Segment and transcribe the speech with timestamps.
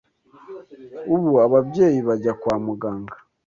[1.15, 3.15] Ubu ababyeyi bajya kwa muganga